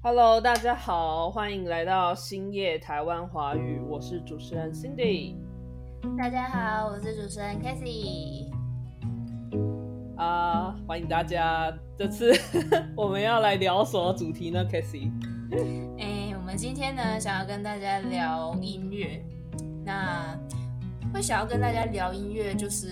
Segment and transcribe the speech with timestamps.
[0.00, 5.34] Hello，大家好，欢迎来到星夜台湾华语，我是主持人 Cindy。
[6.16, 8.48] 大家好，我是主持人 Casey。
[10.16, 11.76] 啊，欢迎大家！
[11.96, 12.32] 这次
[12.96, 15.10] 我们要来聊什么主题呢？Casey？
[15.98, 19.20] 哎，我们今天呢，想要跟大家聊音乐。
[19.84, 20.38] 那
[21.12, 22.88] 会想要跟大家聊音乐，就是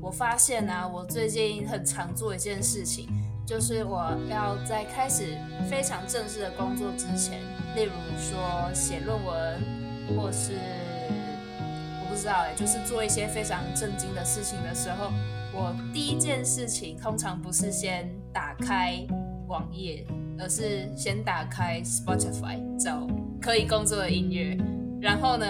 [0.00, 3.08] 我发现呢，我最近很常做一件事情。
[3.46, 5.36] 就是我要在开始
[5.68, 7.40] 非常正式的工作之前，
[7.76, 9.60] 例如说写论文，
[10.16, 10.52] 或是
[12.00, 15.10] 我不知道哎，就是做一些非常正经的事情的时候，
[15.52, 19.06] 我第一件事情通常不是先打开
[19.46, 20.06] 网页，
[20.38, 23.06] 而是先打开 Spotify 找
[23.42, 24.56] 可以工作的音乐，
[25.02, 25.46] 然后呢，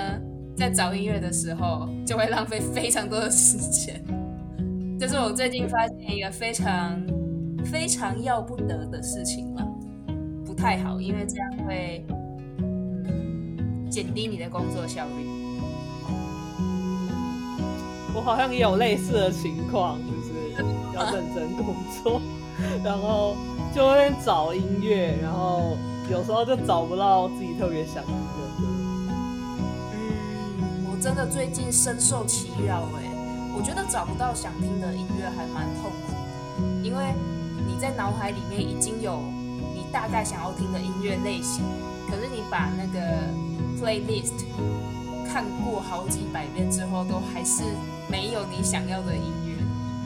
[0.56, 4.02] 在找音乐的时候就会浪费非常多的时间。
[4.98, 7.00] 这是我最近发现一个非常。
[7.64, 9.66] 非常要不得的事情了，
[10.44, 12.04] 不太好，因为这样会
[13.90, 15.24] 减低你的工作效率。
[18.14, 20.34] 我好像也有类似的情况，就是
[20.94, 22.20] 要认真工作，
[22.84, 23.34] 然后
[23.74, 25.78] 就会找音乐，然后
[26.10, 28.43] 有时候就找不到自己特别想听的歌。
[28.43, 28.43] 嗯，我
[31.04, 33.04] 真的最近深受其扰哎，
[33.54, 36.14] 我觉得找不到想听的音乐还蛮痛苦，
[36.82, 37.12] 因为。
[37.66, 39.20] 你在脑海里面已经有
[39.74, 41.64] 你大概想要听的音乐类型，
[42.08, 43.00] 可是你把那个
[43.80, 44.44] playlist
[45.26, 47.64] 看过好几百遍之后，都还是
[48.08, 49.56] 没有你想要的音乐。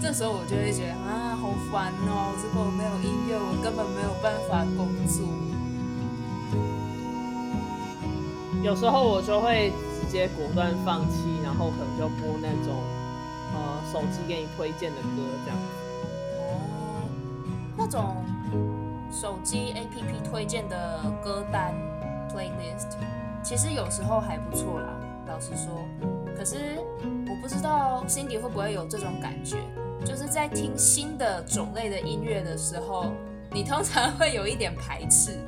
[0.01, 2.33] 这时候我就会觉得啊，好烦哦！
[2.43, 5.29] 如果没有音乐，我根本没有办法工作。
[8.63, 9.73] 有时候我就会
[10.09, 12.75] 接果断放弃，然后可能就播那种
[13.55, 15.59] 呃手机给你推荐的歌这样。
[16.39, 17.09] 哦
[17.77, 18.17] 那种
[19.13, 21.73] 手机 APP 推荐的歌单
[22.29, 22.97] playlist，
[23.43, 24.89] 其实有时候还不错啦。
[25.29, 25.85] 老实说，
[26.37, 26.79] 可是
[27.29, 29.59] 我不知道 Cindy 会不会有这种感觉，
[30.05, 33.13] 就是在听新的种类的音乐的时候，
[33.53, 35.39] 你通常会有一点排斥。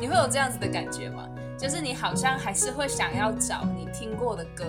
[0.00, 1.28] 你会有这样子的感觉吗？
[1.58, 4.64] 就是你好像还是会想要找你听过的歌。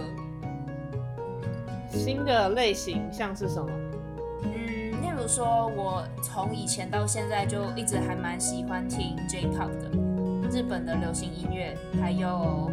[1.91, 3.69] 新的类型像是什么？
[4.43, 4.51] 嗯，
[5.01, 9.89] 例如说，我从以前到现在就一直还蛮喜欢听 J-pop 的，
[10.49, 12.71] 日本的流行音乐，还有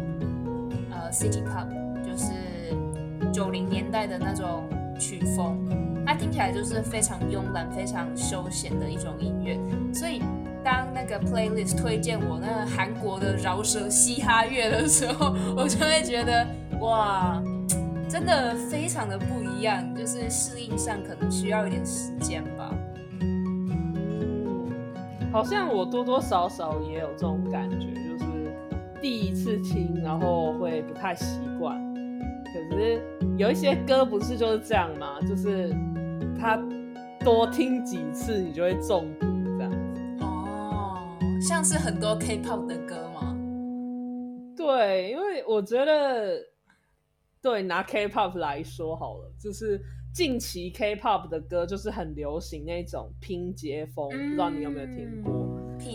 [0.91, 1.67] 呃 City pop，
[2.03, 4.63] 就是九零年代的那种
[4.99, 5.59] 曲风，
[6.07, 9.59] 它听起来就是非常慵懒、非常休闲的一种音乐。
[9.93, 10.21] 所以
[10.63, 16.47] 当那个 playlist 推荐我那个韩国的饶舌嘻哈乐的时候，我就会觉得
[16.79, 17.43] 哇。
[18.09, 22.73] 真的非常的不一样，就是适应上可能需要一点时间吧。
[25.29, 28.25] 好像我多多少少也有这种感觉，就是
[29.01, 31.77] 第一次听，然后会不太习惯。
[32.45, 33.01] 可是
[33.35, 35.19] 有一些歌不是就是这样吗？
[35.27, 35.75] 就是
[36.37, 36.57] 他
[37.19, 39.27] 多听几次，你就会中毒
[39.57, 40.01] 这样子。
[40.21, 40.97] 哦，
[41.41, 43.37] 像是很多 K-pop 的歌吗？
[44.55, 46.39] 对，因为我觉得。
[47.39, 49.79] 对，拿 K-pop 来说好了，就是
[50.11, 55.47] 近期 K-pop 的歌就是很流行那种拼接风，不知道你有没有听过？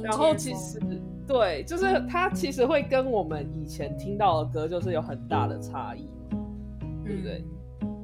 [0.03, 0.81] 然后其实
[1.27, 6.09] 对，就是它其实会跟我们以前听到的歌就是有很大的差异，
[7.05, 7.45] 对不对？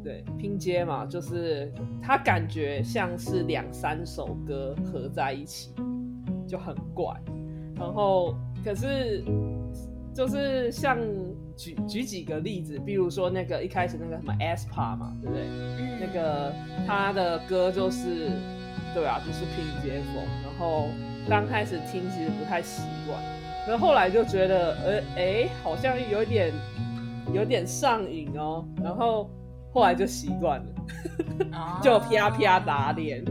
[0.09, 1.71] 对，拼接嘛，就是
[2.03, 5.75] 它感觉像是两三首歌合在一起，
[6.47, 7.15] 就很怪。
[7.77, 9.23] 然后可是
[10.15, 10.97] 就是像。
[11.59, 15.45] 举举几个例子，比如说那个一开始那个什么 aespa 嘛，对不对？
[15.99, 16.53] 那个
[16.87, 18.31] 他的歌就是，
[18.95, 20.23] 对啊，就是拼接风。
[20.45, 20.87] 然后
[21.29, 23.21] 刚开始听其实不太习惯，
[23.67, 26.53] 可是后来就觉得，呃，哎，好像有点
[27.35, 28.65] 有点上瘾哦。
[28.81, 29.29] 然后
[29.78, 30.66] 后来就习惯了，
[31.81, 33.25] 就啪啪打脸。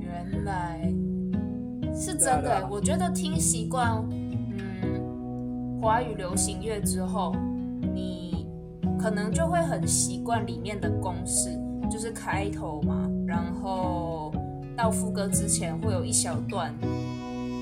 [0.00, 0.88] 原来
[1.92, 4.00] 是真的，我觉得听习惯。
[4.10, 7.34] 嗯华语流行乐之后，
[7.92, 8.46] 你
[8.96, 11.50] 可能就会很习惯里面的公式，
[11.90, 14.32] 就是开头嘛，然后
[14.76, 16.72] 到副歌之前会有一小段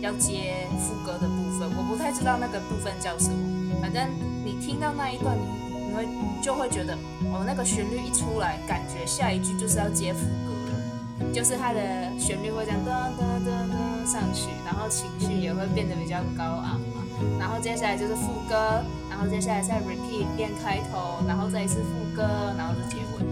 [0.03, 4.07] 要接副歌的部分，我不太知道那个部分叫什么，反正
[4.45, 6.09] 你听到那一段，你你会
[6.41, 6.95] 就会觉得，
[7.31, 11.79] 哦，那个旋律一出来，感觉下一句就是要接副歌了，就是它的
[12.19, 12.89] 旋律会这样噔
[13.21, 17.05] 噔噔噔上去，然后情绪也会变得比较高昂嘛。
[17.39, 22.25] 然后接下来就是副歌，然后接下来再 repeat 变开头，然后再一次副歌，
[22.57, 23.27] 然后就结尾。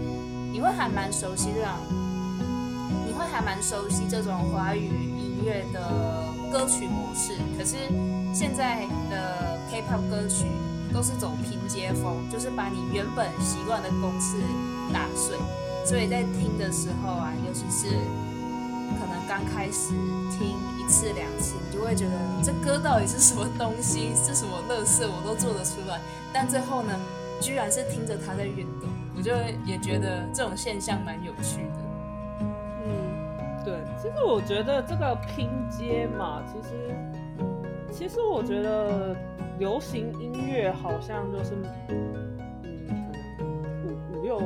[0.53, 1.75] 你会还蛮熟悉这样，
[3.07, 5.81] 你会还蛮熟悉这种华语音乐的
[6.51, 7.33] 歌曲模式。
[7.57, 7.75] 可是
[8.31, 9.50] 现在的
[10.93, 14.37] 都是走拼接风，就是把你原本习惯的公式
[14.93, 15.37] 打碎。
[15.85, 17.87] 所以在听的时候啊，尤其是
[18.99, 19.93] 可能刚开始
[20.29, 22.11] 听一次两次，你就会觉得
[22.43, 25.99] 这歌到底是什么东西，是什么乐色，我都做得出来。
[26.31, 26.93] 但最后呢，
[27.39, 29.31] 居然是听着它在运动，我就
[29.65, 32.45] 也觉得这种现象蛮有趣的。
[32.85, 36.95] 嗯，对，其实我觉得这个拼接嘛，其实
[37.91, 39.15] 其实我觉得
[39.61, 41.53] 流行音乐好像就是
[41.89, 42.25] 嗯，
[42.97, 44.39] 可能五五六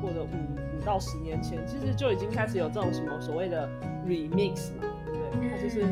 [0.00, 0.64] 或者五五。
[0.84, 3.66] 到十年前，其实就已经开始有这种什么所谓的
[4.06, 5.50] remix 嘛，对不对？
[5.50, 5.82] 它就是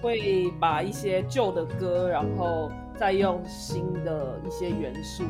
[0.00, 5.24] 会把一些旧的歌，然后再用新的一些元素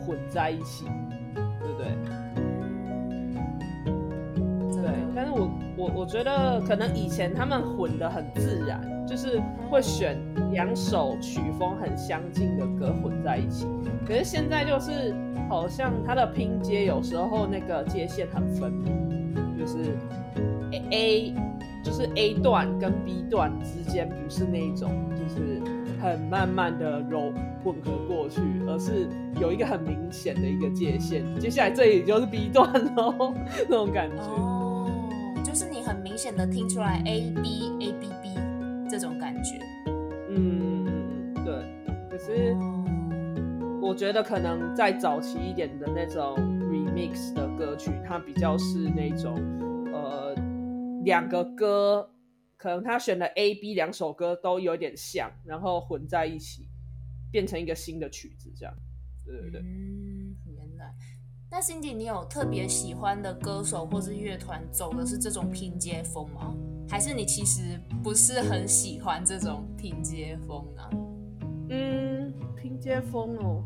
[0.00, 0.86] 混在一起，
[1.34, 1.82] 对不？
[1.82, 2.17] 对。
[5.94, 9.40] 我觉得可能以前他们混的很自然，就是
[9.70, 10.16] 会选
[10.52, 13.66] 两首曲风很相近的歌混在一起。
[14.06, 15.14] 可是现在就是。
[15.50, 19.96] 好像它的拼接有时候那个界限很分明，就是
[20.90, 21.34] A
[21.82, 25.62] 就是 A 段跟 B 段之间不是那种就是
[26.02, 27.32] 很慢慢的揉
[27.64, 29.08] 混合过去，而是
[29.40, 31.24] 有一个很明显的一个界限。
[31.40, 33.32] 接下来这里就是 B 段喽，
[33.70, 34.57] 那种感觉。
[35.88, 38.28] 很明显的听出来 A B A B B
[38.90, 39.58] 这种感觉。
[40.28, 41.64] 嗯，对，
[42.10, 42.54] 可是。
[43.80, 46.36] 我觉得可能再早期一点的那种
[46.68, 49.34] remix 的歌曲，它比较是那种
[49.90, 50.34] 呃
[51.04, 52.06] 两个歌，
[52.58, 56.68] 可能他选的 A、B 两首歌都有点像，然后混在一起
[57.32, 58.74] 变成一个新的曲子，这样。
[59.24, 59.60] 对对对。
[59.62, 60.92] 嗯，原来。
[61.50, 66.54] 那 Cindy，你有特别喜欢的歌手或是乐团走的是这种拼接风吗？
[66.86, 70.82] 还是你其实不是很喜欢这种拼接风呢？
[71.70, 73.64] 嗯，拼接风哦。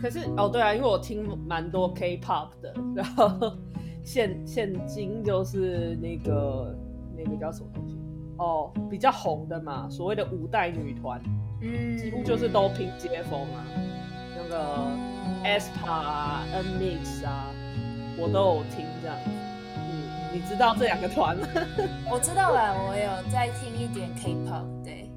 [0.00, 3.56] 可是哦，对啊，因为我听蛮多 K-pop 的，然后
[4.04, 6.76] 现现今就是那个
[7.16, 7.96] 那个叫什么东西
[8.36, 11.18] 哦，比较红的嘛，所谓的五代女团，
[11.62, 13.64] 嗯，几乎就是都拼接风啊，
[14.36, 14.66] 那个
[15.44, 17.50] aespa 啊，Nmix 啊，
[18.18, 19.30] 我都有听这样子。
[19.76, 21.46] 嗯，你知道这两个团吗？
[22.10, 24.64] 我知道了，我有在听一点 K-pop。
[24.84, 25.10] 对，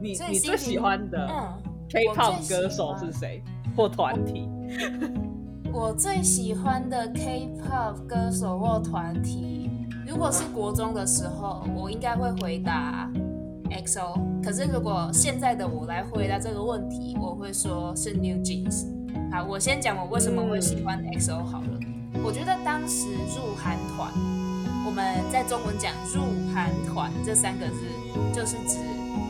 [0.00, 1.28] 你你最喜欢的
[1.88, 3.42] K-pop 歌手是谁？
[3.74, 4.48] 或团体，
[5.72, 9.70] 我最喜欢的 K-pop 歌手或团体，
[10.06, 13.10] 如果是国中的时候，我应该会回答
[13.70, 14.20] XO。
[14.44, 18.91] 可是如果现在的我来回答这个问题，我会说是 New Jeans。
[19.32, 21.80] 好，我先讲我为什么会喜欢 XO 好了。
[22.22, 24.12] 我觉得当时入韩团，
[24.84, 26.20] 我们在中文讲入
[26.52, 27.80] 韩团这三个字，
[28.34, 28.76] 就是指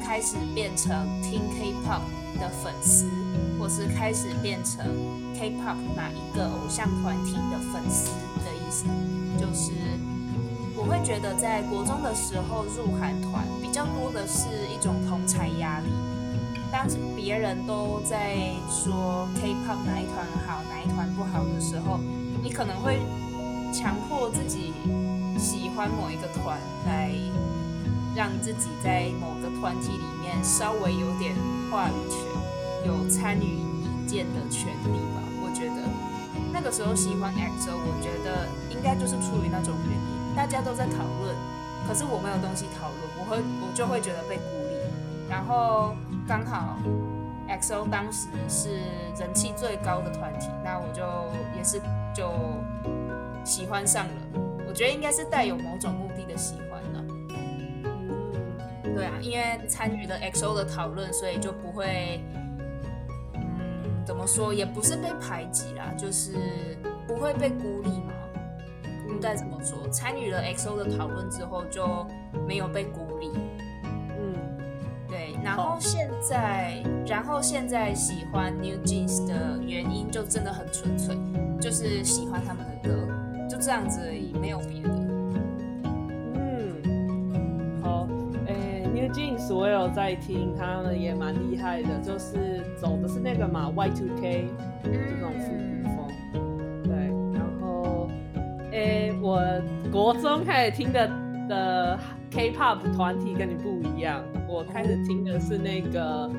[0.04, 0.90] 开始变成
[1.22, 2.02] 听 K-pop
[2.40, 3.06] 的粉丝。
[3.58, 4.84] 或是开始变成
[5.38, 8.10] K-pop 哪一个偶像团体的粉丝
[8.42, 8.84] 的意思，
[9.38, 9.70] 就是
[10.74, 15.86] 我会觉得在国中的时候入韩团比较多的是一种同才压力。
[16.72, 22.00] 当别人都在说 K-pop 哪一团好，哪一团不好的时候，
[22.42, 22.98] 你可能会
[23.74, 24.72] 强迫自己
[25.38, 27.12] 喜欢某一个团，来
[28.16, 31.36] 让自己在某个团体里面稍微有点
[31.70, 32.32] 话语权。
[32.84, 35.22] 有参与意见的权利吧？
[35.44, 35.86] 我觉得
[36.52, 40.34] 那个时候喜欢 XO，我觉得应该就是出于那种原因。
[40.34, 41.36] 大家都在讨论，
[41.86, 44.71] 可是我没有东西讨论，我会我就会觉得被孤立。
[45.32, 45.96] 然后
[46.28, 46.76] 刚好
[47.48, 48.68] XO 当时是
[49.18, 51.02] 人气最高的团体，那我就
[51.56, 51.80] 也是
[52.14, 52.30] 就
[53.42, 54.12] 喜欢上了。
[54.68, 57.02] 我觉得应该是带有某种目的的喜欢了。
[58.94, 62.22] 对啊，因为参与了 XO 的讨论，所以就不会。
[63.34, 66.32] 嗯怎么说也不是被排挤啦，就是
[67.06, 68.12] 不会被孤立嘛。
[69.08, 69.88] 应该怎么说？
[69.88, 72.06] 参与了 XO 的讨论之后就
[72.46, 73.30] 没有被孤立。
[75.42, 81.16] 然后现在，然后现在喜欢 New Jeans 的原因就真的很纯粹，
[81.60, 83.08] 就是喜欢他们的歌，
[83.48, 84.88] 就这样子而已，没有别的。
[86.34, 88.06] 嗯，好，
[88.46, 94.46] 诶，New Jeans 我有在听，他们也蛮厉害的，就是走的是那个嘛 Y2K
[94.84, 96.08] 这种复古风，
[96.84, 96.94] 对。
[97.34, 98.08] 然后，
[98.70, 99.42] 诶，我
[99.90, 101.10] 国中开始听的
[101.48, 101.98] 的
[102.30, 106.30] K-pop 团体跟你不一样，我开始听的是那个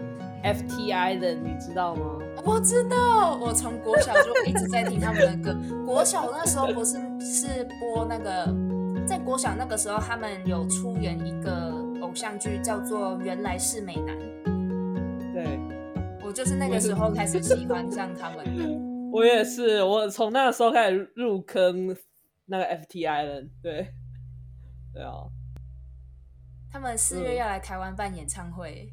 [0.43, 2.20] FTI 的，你知道吗？
[2.46, 5.60] 我知道，我从国小就一直在听他们的歌。
[5.84, 8.53] 国小那时候不是是播那个，
[9.08, 11.74] 在国小那个时候他们有出演一个。
[12.03, 14.15] 偶偶像剧叫做《原来是美男》。
[15.34, 15.60] 对，
[16.24, 18.63] 我就是那个时候开始喜欢上他们的。
[19.12, 21.98] 我也是，我从那个时候开始入坑
[22.46, 23.41] 那个 FTI 了。
[23.63, 23.88] 对，
[24.93, 25.25] 对啊。
[26.74, 28.92] 他们四月要来台湾办演唱会，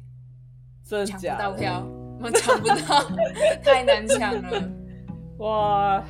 [0.85, 1.83] 真抢不到票，
[2.21, 2.75] 我抢不到，
[3.65, 4.69] 太难抢了。
[5.39, 6.03] 哇，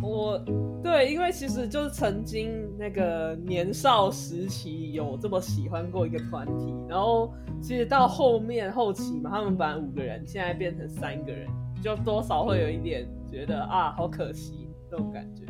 [0.00, 0.38] 我
[0.80, 11.48] 对，因为其实就是曾经那个年少时期有这么喜欢过一个团体，然后其实到后面后期嘛，他们本来五个人，现在变成三个人，
[11.82, 15.42] 就多少会有一点觉得啊，好可惜这种感觉。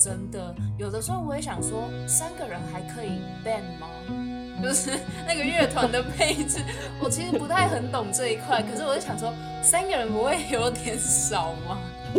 [0.00, 3.86] 真的，有的时候我也想说，三个人还可以 band 吗？
[4.62, 4.90] 就是
[5.26, 6.60] 那个乐团的配置，
[7.02, 8.62] 我其实不太很懂这一块。
[8.62, 11.78] 可是我就想说，三个人不会有点少吗？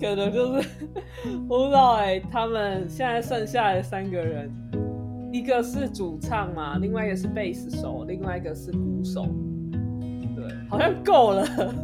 [0.00, 0.68] 可能就是
[1.48, 2.20] 我不知道哎。
[2.30, 4.50] 他们现在剩下的三个人，
[5.32, 9.26] 一个是主唱嘛，另外一个是贝斯手，另外一个是鼓手。
[10.34, 11.46] 对，好像够了。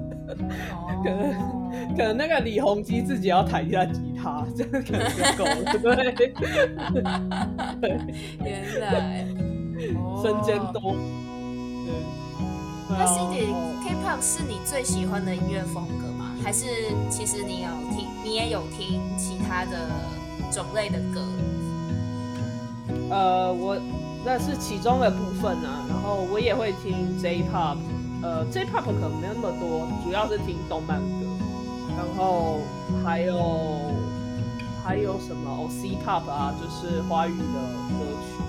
[1.05, 1.62] 可能
[1.97, 6.33] 可能那个李弘基自己要弹一下吉他，这样可能就够了，对
[7.81, 7.99] 对？
[8.45, 9.27] 原来
[10.23, 10.95] 身兼多。
[11.85, 11.93] 对。
[12.89, 13.47] 那 Cindy
[13.83, 16.35] K-pop 是你最喜欢的音乐风格吗？
[16.43, 16.67] 还是
[17.09, 19.89] 其实你有听，你也有听其他的
[20.51, 21.23] 种类的歌？
[23.11, 23.77] 呃，我
[24.25, 27.79] 那是其中的部分啊，然后我也会听 J-pop。
[28.23, 31.22] 呃，J-pop 可能没有那么多，主要是听动漫歌，
[31.97, 32.61] 然后
[33.05, 33.93] 还有
[34.85, 37.59] 还有什么哦，C-pop 啊，就是华语的
[37.99, 38.43] 歌曲。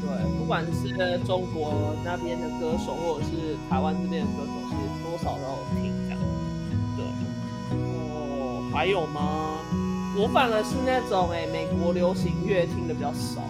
[0.00, 6.20] 对，不管是中国那边的歌手，或者是台湾这边的歌手，其实多少都有听这样。
[6.96, 7.04] 对，
[7.78, 9.58] 哦，还有吗？
[10.16, 13.40] 我反而是那种哎，美国流行乐听的比较少。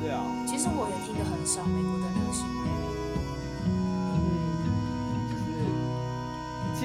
[0.00, 2.46] 对啊，其实我也听的很少美国的流行。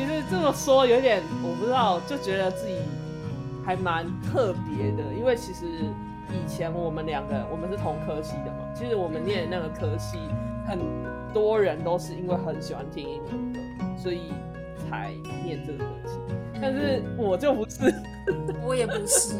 [0.05, 2.75] 其实这么说有点我不知道，就觉得自己
[3.65, 5.65] 还蛮特别的，因为其实
[6.29, 10.17] 以前我们两个我们是同科系的嘛，其实我们念的那个科系
[10.67, 10.77] 很
[11.33, 13.59] 多人都是因为很喜欢听英文歌，
[13.97, 14.33] 所以
[14.89, 16.19] 才念这个科系，
[16.61, 17.93] 但是我就不是，
[18.61, 19.37] 我也不是，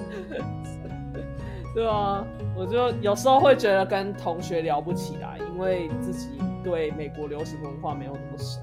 [1.75, 6.29] 对啊，我就有时候会觉得跟同学聊不起来，因为自己
[6.63, 8.62] 对美国流行文化没有那么熟。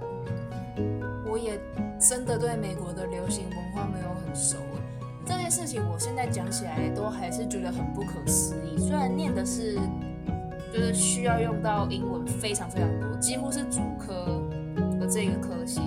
[1.31, 1.61] 我也
[2.01, 4.57] 真的对美国的流行文化没有很熟，
[5.25, 8.77] 这件事情我现在讲起来都还是觉得很不可思议。
[8.79, 9.79] 虽然念的是，
[10.73, 14.43] 就是需要用到英文非常非常多，几乎是主科
[14.99, 15.81] 的这个科系，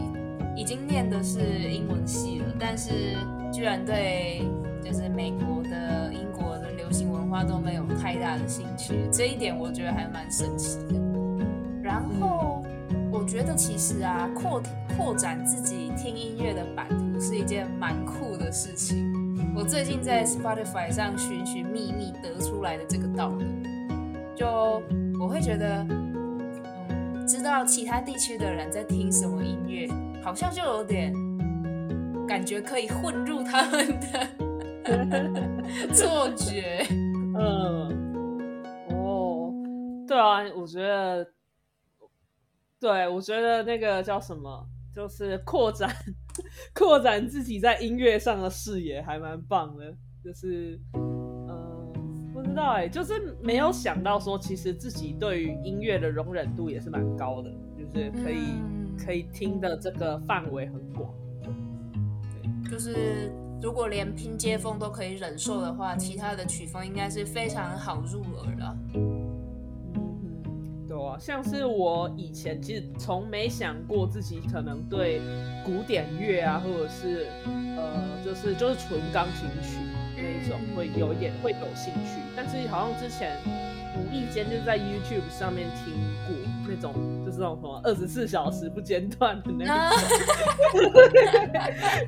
[0.56, 3.18] 已经念的是英文系了，但是
[3.52, 4.48] 居然对
[4.82, 11.03] 就是美国的、英国的流行文化都没有太大的兴趣，这一点我觉得还蛮神奇的。
[13.34, 14.62] 觉得其实啊，扩
[14.96, 19.12] 扩展自己听音乐的版图是一件蛮酷的事情。
[19.56, 23.46] 我最近在 Spotify 上寻寻觅觅得出来的这个道理，
[24.36, 24.46] 就
[25.20, 29.90] 我会觉得，嗯，知道其他地区的人在听什么音乐，
[30.24, 31.12] 好像就有点
[32.28, 34.30] 感觉可以混入他们的
[35.92, 36.86] 错觉。
[37.36, 38.14] 嗯，
[38.92, 39.52] 哦，
[40.08, 41.33] 对啊，我觉得。
[42.84, 45.90] 对，我觉得那个叫什么，就是扩展
[46.76, 49.96] 扩展自己在音乐上的视野，还蛮棒的。
[50.22, 51.94] 就是，嗯，
[52.34, 58.62] 不知道哎，就是没有想到说，其实自己对于音乐的容忍度也是蛮高的，就是可以
[58.98, 61.10] 可以听的这个范围很广。
[61.42, 68.54] 对，就是如果连拼接风都可以忍受的话，其他的曲风应该是非常好入耳
[71.14, 71.20] 的。
[71.20, 75.22] 像是我以前其实从没想过自己可能对
[75.64, 79.78] 古典乐啊，或者是呃，就是就是纯钢琴曲
[80.16, 83.38] 那一种会有一点会有兴趣，但是好像之前
[83.98, 85.94] 无意间就在 YouTube 上面听
[86.28, 86.36] 过
[86.68, 86.94] 那种
[87.26, 89.98] 就是那种什么二十四小时不间断的那种，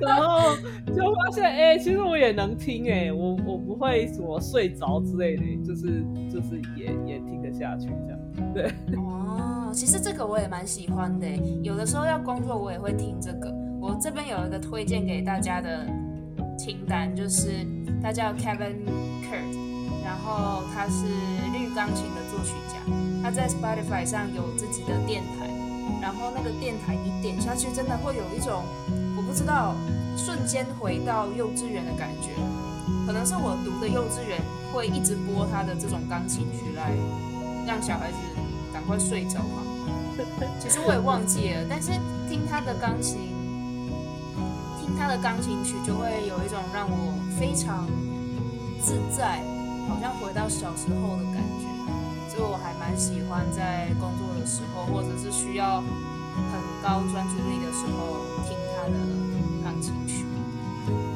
[0.00, 8.18] 然后就发现哎，其实我也能听哎，我我不会什么睡着之类的，就是就是也也听得下去这样。
[8.52, 11.26] 对哦，其实这个我也蛮喜欢的。
[11.62, 13.54] 有的时候要工作，我也会听这个。
[13.80, 15.86] 我这边有一个推荐给大家的
[16.58, 17.50] 清单，就是
[18.02, 18.84] 他叫 Kevin
[19.22, 19.54] Kurt，
[20.04, 21.04] 然后他是
[21.52, 22.80] 绿钢琴的作曲家。
[23.22, 25.46] 他在 Spotify 上有自己的电台，
[26.00, 28.64] 然后那个电台你点下去，真的会有一种
[29.14, 29.74] 我不知道
[30.16, 32.30] 瞬间回到幼稚园的感觉。
[33.04, 34.40] 可能是我读的幼稚园
[34.72, 36.92] 会一直播他的这种钢琴曲来
[37.66, 38.16] 让小孩子
[38.72, 39.62] 赶快睡着嘛。
[40.58, 41.90] 其实我也忘记了，但是
[42.30, 43.18] 听他的钢琴，
[44.80, 47.86] 听他的钢琴曲就会有一种让我非常
[48.80, 49.42] 自在，
[49.88, 51.35] 好像回到小时候的感觉。
[52.86, 58.94] 蛮喜欢在工作的时候，或者是需要很高专注力的时候听他的
[59.64, 60.24] 钢琴曲。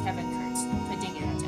[0.04, 1.46] Kevin Kurtz 推荐给大家。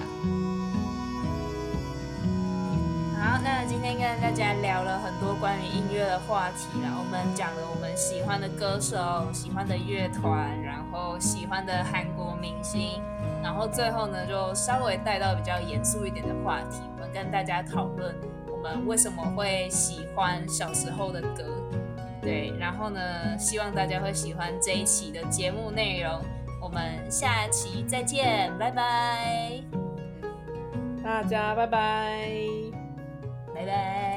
[3.18, 13.02] 好，那今天跟大家聊了很多关于音乐的话题啦，我们讲了我们喜欢的歌手、喜欢的乐团，然后喜欢的韩国明星，
[13.42, 18.14] 然后最后呢就稍微带到比较严肃一点的话题，我们跟大家讨论
[18.62, 21.44] 们为什么会喜欢小时候的歌。
[22.22, 26.20] 对，然后呢，希望大家会喜欢这一期的节目内容。
[26.62, 29.60] 我们下期再见，拜拜，
[31.02, 32.30] 大家拜拜。
[33.52, 34.11] 拜拜。